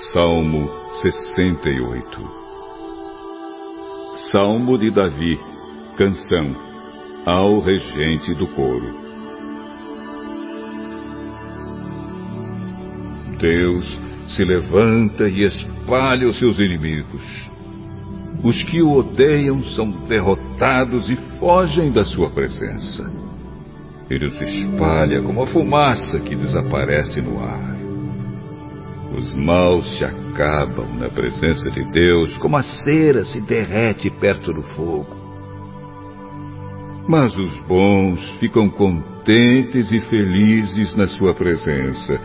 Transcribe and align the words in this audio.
Salmo 0.00 0.70
68 1.02 2.38
Salmo 4.30 4.78
de 4.78 4.90
Davi, 4.90 5.38
canção 5.96 6.54
ao 7.26 7.58
regente 7.58 8.32
do 8.34 8.46
coro. 8.54 8.94
Deus 13.38 13.98
se 14.28 14.44
levanta 14.44 15.28
e 15.28 15.44
espalha 15.44 16.28
os 16.28 16.38
seus 16.38 16.56
inimigos. 16.58 17.44
Os 18.42 18.62
que 18.64 18.80
o 18.80 18.92
odeiam 18.92 19.62
são 19.74 19.90
derrotados 20.06 21.10
e 21.10 21.16
fogem 21.38 21.90
da 21.92 22.04
sua 22.04 22.30
presença. 22.30 23.12
Ele 24.08 24.26
os 24.26 24.40
espalha 24.40 25.20
como 25.20 25.42
a 25.42 25.46
fumaça 25.48 26.20
que 26.20 26.36
desaparece 26.36 27.20
no 27.20 27.40
ar. 27.42 27.67
Os 29.16 29.34
maus 29.34 29.96
se 29.96 30.04
acabam 30.04 30.86
na 30.98 31.08
presença 31.08 31.70
de 31.70 31.84
Deus, 31.90 32.36
como 32.38 32.56
a 32.56 32.62
cera 32.62 33.24
se 33.24 33.40
derrete 33.40 34.10
perto 34.10 34.52
do 34.52 34.62
fogo. 34.62 35.16
Mas 37.08 37.34
os 37.38 37.56
bons 37.66 38.20
ficam 38.38 38.68
contentes 38.68 39.90
e 39.90 40.00
felizes 40.00 40.94
na 40.94 41.06
sua 41.06 41.34
presença, 41.34 42.20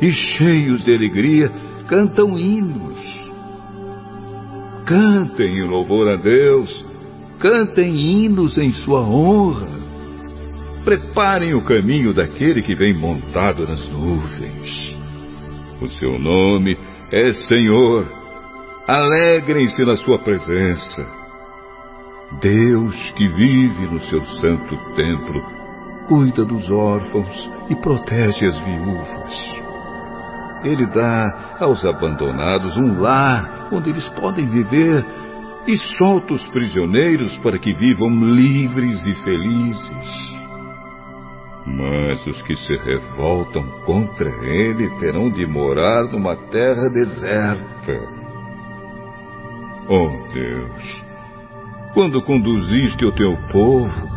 e 0.00 0.10
cheios 0.10 0.82
de 0.82 0.92
alegria 0.92 1.52
cantam 1.86 2.36
hinos. 2.36 2.98
Cantem 4.84 5.58
em 5.58 5.68
louvor 5.68 6.08
a 6.08 6.16
Deus, 6.16 6.84
cantem 7.38 7.96
hinos 7.96 8.58
em 8.58 8.72
sua 8.72 9.00
honra. 9.00 9.68
Preparem 10.84 11.54
o 11.54 11.64
caminho 11.64 12.12
daquele 12.12 12.60
que 12.60 12.74
vem 12.74 12.92
montado 12.92 13.66
nas 13.66 13.88
nuvens. 13.88 14.83
O 15.80 15.88
seu 15.88 16.18
nome 16.18 16.78
é 17.10 17.32
Senhor. 17.32 18.06
Alegrem-se 18.86 19.84
na 19.84 19.96
sua 19.96 20.18
presença. 20.18 21.06
Deus 22.40 23.12
que 23.12 23.28
vive 23.28 23.86
no 23.86 24.00
seu 24.00 24.22
santo 24.22 24.76
templo, 24.94 25.42
cuida 26.08 26.44
dos 26.44 26.70
órfãos 26.70 27.50
e 27.68 27.76
protege 27.76 28.46
as 28.46 28.58
viúvas. 28.60 29.54
Ele 30.64 30.86
dá 30.86 31.56
aos 31.60 31.84
abandonados 31.84 32.76
um 32.76 33.00
lar 33.00 33.68
onde 33.72 33.90
eles 33.90 34.06
podem 34.20 34.48
viver 34.48 35.04
e 35.66 35.76
solta 35.98 36.34
os 36.34 36.46
prisioneiros 36.48 37.36
para 37.38 37.58
que 37.58 37.72
vivam 37.72 38.10
livres 38.10 39.02
e 39.04 39.14
felizes. 39.22 40.33
Mas 41.66 42.26
os 42.26 42.42
que 42.42 42.54
se 42.56 42.76
revoltam 42.76 43.62
contra 43.86 44.28
ele 44.28 44.88
terão 45.00 45.30
de 45.30 45.46
morar 45.46 46.04
numa 46.10 46.36
terra 46.36 46.90
deserta. 46.90 48.00
Oh 49.88 50.32
Deus, 50.32 51.02
quando 51.94 52.22
conduziste 52.22 53.04
o 53.04 53.12
teu 53.12 53.36
povo, 53.50 54.08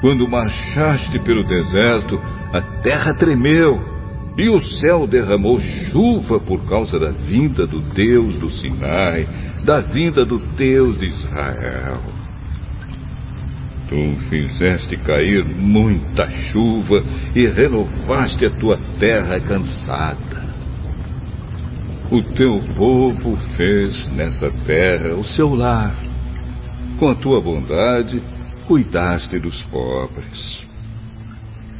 quando 0.00 0.28
marchaste 0.28 1.18
pelo 1.20 1.44
deserto, 1.44 2.20
a 2.52 2.60
terra 2.82 3.14
tremeu 3.14 3.80
e 4.36 4.48
o 4.48 4.60
céu 4.60 5.06
derramou 5.06 5.58
chuva 5.58 6.38
por 6.40 6.64
causa 6.68 6.98
da 6.98 7.10
vinda 7.10 7.66
do 7.66 7.80
Deus 7.80 8.36
do 8.38 8.50
Sinai, 8.50 9.26
da 9.64 9.80
vinda 9.80 10.24
do 10.24 10.38
Deus 10.38 10.98
de 10.98 11.06
Israel. 11.06 12.15
Tu 13.88 14.16
fizeste 14.28 14.96
cair 14.96 15.44
muita 15.44 16.28
chuva 16.28 17.04
e 17.34 17.46
renovaste 17.46 18.44
a 18.44 18.50
tua 18.50 18.76
terra 18.98 19.38
cansada. 19.38 20.44
O 22.10 22.20
teu 22.34 22.60
povo 22.76 23.36
fez 23.56 24.12
nessa 24.12 24.50
terra 24.66 25.14
o 25.14 25.22
seu 25.22 25.54
lar. 25.54 25.94
Com 26.98 27.08
a 27.08 27.14
tua 27.14 27.40
bondade, 27.40 28.20
cuidaste 28.66 29.38
dos 29.38 29.62
pobres. 29.64 30.66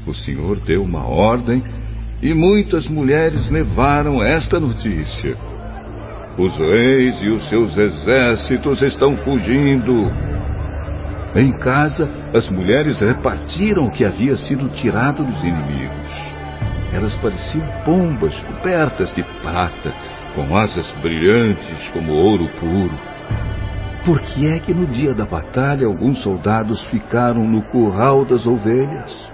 O 0.06 0.14
Senhor 0.14 0.60
deu 0.60 0.84
uma 0.84 1.04
ordem 1.04 1.62
e 2.22 2.32
muitas 2.32 2.86
mulheres 2.86 3.50
levaram 3.50 4.22
esta 4.22 4.60
notícia. 4.60 5.36
Os 6.38 6.56
reis 6.56 7.20
e 7.22 7.30
os 7.30 7.48
seus 7.48 7.76
exércitos 7.76 8.80
estão 8.82 9.16
fugindo 9.18 10.35
em 11.40 11.52
casa, 11.58 12.08
as 12.34 12.48
mulheres 12.48 13.00
repartiram 13.00 13.86
o 13.86 13.90
que 13.90 14.04
havia 14.04 14.36
sido 14.36 14.68
tirado 14.70 15.24
dos 15.24 15.42
inimigos. 15.42 16.12
Elas 16.92 17.16
pareciam 17.18 17.66
pombas 17.84 18.38
cobertas 18.42 19.14
de 19.14 19.22
prata, 19.42 19.92
com 20.34 20.56
asas 20.56 20.90
brilhantes 21.02 21.88
como 21.90 22.12
ouro 22.12 22.48
puro. 22.58 22.98
Por 24.04 24.20
que 24.20 24.48
é 24.54 24.60
que 24.60 24.72
no 24.72 24.86
dia 24.86 25.12
da 25.12 25.26
batalha 25.26 25.86
alguns 25.86 26.22
soldados 26.22 26.82
ficaram 26.84 27.46
no 27.46 27.62
curral 27.62 28.24
das 28.24 28.46
ovelhas? 28.46 29.26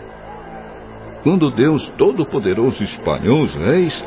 Quando 1.23 1.51
Deus 1.51 1.89
Todo-Poderoso 1.99 2.83
espalhou 2.83 3.43
os 3.43 3.55
reis, 3.55 4.05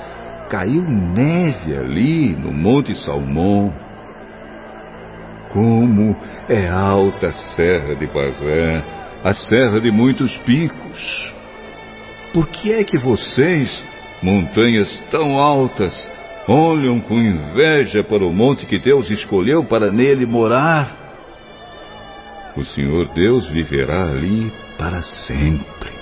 caiu 0.50 0.81
neve 0.81 1.78
ali 1.78 2.35
no 2.35 2.51
Monte 2.51 2.95
Salmão 3.05 3.84
como 5.55 6.13
é 6.49 6.67
alta 6.67 7.29
a 7.29 7.31
serra 7.31 7.95
de 7.95 8.05
Bazã, 8.07 8.83
a 9.23 9.33
serra 9.33 9.79
de 9.79 9.89
muitos 9.89 10.35
picos. 10.39 11.33
Por 12.33 12.45
que 12.49 12.73
é 12.73 12.83
que 12.83 12.97
vocês, 12.97 13.85
montanhas 14.21 15.01
tão 15.09 15.39
altas, 15.39 15.93
olham 16.45 16.99
com 16.99 17.16
inveja 17.16 18.03
para 18.03 18.25
o 18.25 18.33
monte 18.33 18.66
que 18.66 18.77
Deus 18.77 19.09
escolheu 19.09 19.63
para 19.63 19.89
nele 19.89 20.25
morar? 20.25 20.93
O 22.57 22.66
Senhor 22.66 23.13
Deus 23.13 23.47
viverá 23.47 24.09
ali 24.09 24.51
para 24.77 25.01
sempre. 25.01 25.95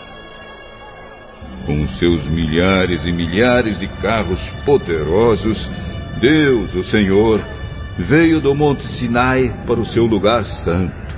Com 1.68 1.88
seus 2.00 2.26
milhares 2.26 3.06
e 3.06 3.12
milhares 3.12 3.80
de 3.80 3.88
carros 4.02 4.42
poderosos, 4.66 5.70
Deus, 6.20 6.74
o 6.74 6.84
Senhor, 6.86 7.46
veio 7.98 8.42
do 8.42 8.56
Monte 8.56 8.88
Sinai 8.98 9.66
para 9.66 9.80
o 9.80 9.86
seu 9.86 10.06
lugar 10.06 10.44
santo. 10.44 11.14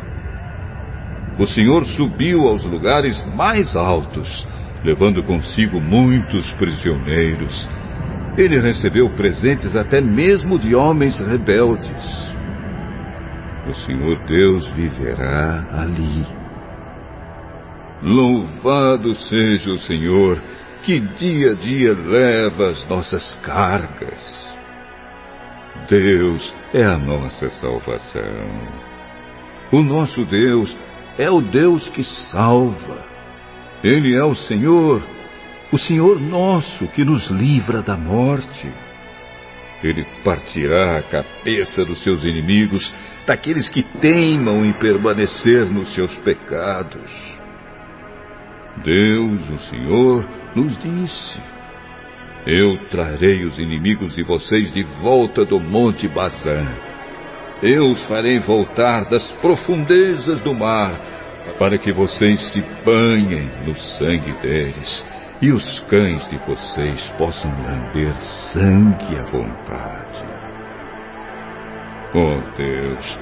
O 1.38 1.46
Senhor 1.46 1.86
subiu 1.86 2.48
aos 2.48 2.64
lugares 2.64 3.22
mais 3.36 3.76
altos, 3.76 4.48
levando 4.84 5.24
consigo 5.24 5.82
muitos 5.82 6.52
prisioneiros. 6.54 7.68
Ele 8.38 8.60
recebeu 8.60 9.10
presentes 9.12 9.76
até 9.76 10.02
mesmo 10.02 10.60
de 10.60 10.76
homens 10.76 11.18
rebeldes. 11.18 12.36
O 13.70 13.74
Senhor 13.74 14.26
Deus 14.26 14.68
viverá 14.72 15.66
ali. 15.72 16.26
Louvado 18.02 19.16
seja 19.16 19.72
o 19.72 19.80
Senhor, 19.80 20.38
que 20.84 21.00
dia 21.00 21.52
a 21.52 21.56
dia 21.56 21.94
leva 21.94 22.70
as 22.70 22.88
nossas 22.88 23.36
cargas. 23.42 24.55
Deus 25.88 26.54
é 26.74 26.84
a 26.84 26.98
nossa 26.98 27.50
salvação. 27.52 28.50
O 29.72 29.82
nosso 29.82 30.26
Deus 30.26 30.76
é 31.18 31.30
o 31.30 31.42
Deus 31.42 31.88
que 31.90 32.04
salva. 32.32 33.06
Ele 33.84 34.16
é 34.16 34.24
o 34.24 34.36
Senhor, 34.36 35.04
o 35.72 35.78
Senhor 35.78 36.20
nosso 36.20 36.88
que 36.88 37.04
nos 37.04 37.30
livra 37.30 37.82
da 37.82 37.96
morte. 37.96 38.72
Ele 39.84 40.06
partirá 40.24 40.98
a 40.98 41.04
cabeça 41.04 41.84
dos 41.86 42.02
seus 42.02 42.24
inimigos, 42.24 42.92
daqueles 43.28 43.70
que 43.70 43.84
teimam 44.00 44.66
em 44.66 44.74
permanecer 44.74 45.66
nos 45.66 45.94
seus 45.94 46.16
pecados. 46.18 47.12
Deus, 48.84 49.50
o 49.50 49.60
Senhor, 49.70 50.26
nos 50.56 50.78
disse: 50.80 51.40
eu 52.46 52.78
trarei 52.90 53.44
os 53.44 53.58
inimigos 53.58 54.16
de 54.16 54.22
vocês 54.22 54.72
de 54.72 54.84
volta 55.02 55.44
do 55.44 55.60
Monte 55.60 56.08
Bazã. 56.08 56.64
Eu 57.64 57.90
os 57.90 58.04
farei 58.06 58.38
voltar 58.40 59.06
das 59.10 59.26
profundezas 59.42 60.42
do 60.42 60.54
mar, 60.54 61.00
para 61.58 61.78
que 61.80 61.92
vocês 61.92 62.40
se 62.52 62.64
banhem 62.86 63.50
no 63.66 63.76
sangue 63.76 64.34
deles, 64.42 65.06
e 65.42 65.52
os 65.52 65.80
cães 65.90 66.28
de 66.30 66.38
vocês 66.38 67.08
possam 67.18 67.52
lamber 67.64 68.14
sangue 68.54 69.18
à 69.18 69.24
vontade. 69.24 70.26
Oh 72.14 72.42
Deus, 72.56 73.20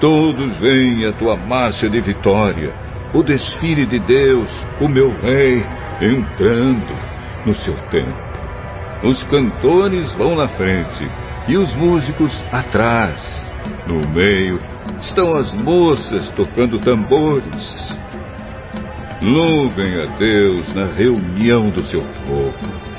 todos 0.00 0.56
veem 0.60 1.04
a 1.04 1.12
tua 1.12 1.36
marcha 1.36 1.90
de 1.90 2.00
vitória, 2.00 2.72
o 3.12 3.22
desfile 3.22 3.84
de 3.84 3.98
Deus, 3.98 4.50
o 4.80 4.88
meu 4.88 5.10
rei, 5.20 5.62
entrando 6.00 7.13
no 7.44 7.54
seu 7.54 7.76
tempo. 7.88 8.34
Os 9.02 9.22
cantores 9.24 10.12
vão 10.14 10.34
na 10.34 10.48
frente 10.48 11.10
e 11.48 11.56
os 11.56 11.72
músicos 11.74 12.32
atrás. 12.50 13.52
No 13.86 14.08
meio 14.08 14.58
estão 15.00 15.30
as 15.36 15.52
moças 15.62 16.30
tocando 16.30 16.78
tambores. 16.80 17.94
Louvem 19.22 20.02
a 20.02 20.06
Deus 20.16 20.74
na 20.74 20.86
reunião 20.86 21.70
do 21.70 21.82
seu 21.84 22.00
povo. 22.26 22.94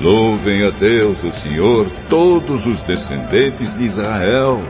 Louvem 0.00 0.64
a 0.64 0.70
Deus, 0.70 1.22
o 1.24 1.32
Senhor, 1.40 1.90
todos 2.08 2.64
os 2.64 2.80
descendentes 2.82 3.76
de 3.76 3.84
Israel. 3.84 4.60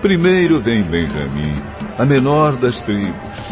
Primeiro 0.00 0.60
vem 0.60 0.82
Benjamim, 0.82 1.52
a 1.98 2.04
menor 2.04 2.56
das 2.56 2.80
tribos. 2.82 3.43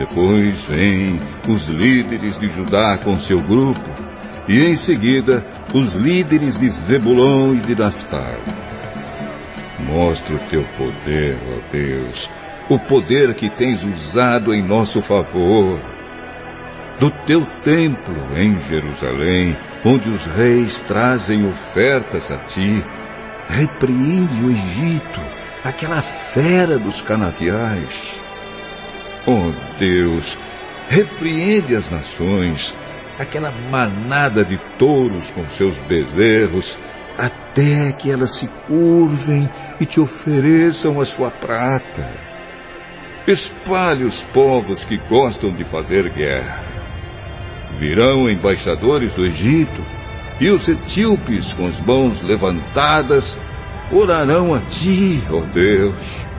Depois 0.00 0.64
vêm 0.64 1.18
os 1.46 1.68
líderes 1.68 2.38
de 2.40 2.48
Judá 2.48 2.96
com 3.04 3.20
seu 3.20 3.38
grupo, 3.42 3.90
e 4.48 4.58
em 4.58 4.76
seguida 4.78 5.44
os 5.74 5.92
líderes 5.92 6.58
de 6.58 6.70
Zebulon 6.86 7.54
e 7.56 7.58
de 7.58 7.74
Naphtali. 7.74 8.40
Mostra 9.80 10.36
o 10.36 10.38
teu 10.48 10.64
poder, 10.78 11.36
ó 11.52 11.70
Deus, 11.70 12.30
o 12.70 12.78
poder 12.78 13.34
que 13.34 13.50
tens 13.50 13.82
usado 13.82 14.54
em 14.54 14.66
nosso 14.66 15.02
favor. 15.02 15.78
Do 16.98 17.10
teu 17.26 17.44
templo 17.62 18.38
em 18.38 18.56
Jerusalém, 18.56 19.54
onde 19.84 20.08
os 20.08 20.24
reis 20.34 20.80
trazem 20.88 21.46
ofertas 21.46 22.30
a 22.30 22.38
ti, 22.38 22.82
repreende 23.50 24.44
o 24.44 24.50
Egito, 24.50 25.20
aquela 25.62 26.00
fera 26.32 26.78
dos 26.78 27.02
canaviais. 27.02 28.19
Oh 29.26 29.52
Deus, 29.78 30.38
repreende 30.88 31.76
as 31.76 31.90
nações, 31.90 32.74
aquela 33.18 33.50
manada 33.50 34.44
de 34.44 34.58
touros 34.78 35.30
com 35.32 35.44
seus 35.50 35.76
bezerros, 35.80 36.78
até 37.18 37.92
que 37.92 38.10
elas 38.10 38.38
se 38.38 38.48
curvem 38.66 39.48
e 39.78 39.84
te 39.84 40.00
ofereçam 40.00 41.00
a 41.00 41.04
sua 41.04 41.30
prata. 41.30 42.30
Espalhe 43.26 44.04
os 44.04 44.18
povos 44.32 44.82
que 44.84 44.96
gostam 45.08 45.52
de 45.52 45.64
fazer 45.64 46.08
guerra. 46.10 46.64
Virão 47.78 48.28
embaixadores 48.28 49.14
do 49.14 49.26
Egito, 49.26 49.82
e 50.40 50.50
os 50.50 50.66
etíopes, 50.66 51.52
com 51.52 51.66
as 51.66 51.78
mãos 51.80 52.22
levantadas, 52.22 53.38
orarão 53.92 54.54
a 54.54 54.60
ti, 54.60 55.22
ó 55.30 55.36
oh 55.36 55.40
Deus. 55.42 56.29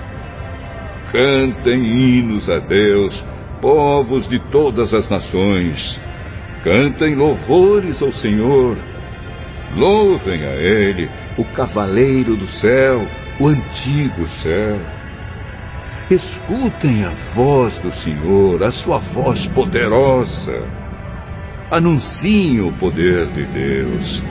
Cantem 1.12 1.84
hinos 1.84 2.50
a 2.50 2.60
Deus, 2.60 3.24
povos 3.62 4.30
de 4.30 4.40
todas 4.50 4.94
as 4.94 5.10
nações. 5.10 6.00
Cantem 6.63 7.16
louvores 7.16 8.02
ao 8.02 8.13
Senhor. 8.13 8.78
Louvem 9.75 10.46
a 10.46 10.56
Ele, 10.56 11.10
o 11.38 11.44
cavaleiro 11.44 12.36
do 12.38 12.48
céu, 12.48 13.06
o 13.40 13.48
antigo 13.48 14.28
céu. 14.42 14.80
Escutem 16.10 17.04
a 17.04 17.12
voz 17.34 17.78
do 17.80 17.92
Senhor, 17.92 18.63
a 18.63 18.72
sua 18.72 19.00
voz 19.00 19.48
poderosa. 19.48 20.66
Anunciem 21.69 22.62
o 22.62 22.72
poder 22.74 23.28
de 23.28 23.46
Deus. 23.46 24.24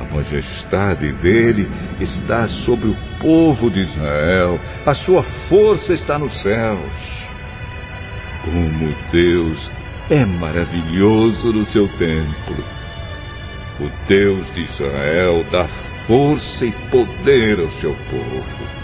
A 0.00 0.14
majestade 0.14 1.12
dele 1.12 1.70
está 2.00 2.48
sobre 2.48 2.88
o 2.88 2.96
povo 3.20 3.70
de 3.70 3.80
Israel, 3.80 4.58
a 4.86 4.94
sua 4.94 5.22
força 5.46 5.92
está 5.92 6.18
nos 6.18 6.32
céus. 6.40 7.20
Como 8.42 8.94
Deus 9.12 9.70
é 10.08 10.24
maravilhoso 10.24 11.52
no 11.52 11.66
seu 11.66 11.86
templo. 11.98 12.64
O 13.78 13.90
Deus 14.08 14.50
de 14.54 14.62
Israel 14.62 15.44
dá 15.52 15.68
força 16.06 16.64
e 16.64 16.72
poder 16.90 17.60
ao 17.60 17.70
seu 17.72 17.94
povo. 18.10 18.80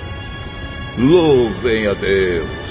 Louvem 0.99 1.87
a 1.87 1.95
Deus! 1.95 2.66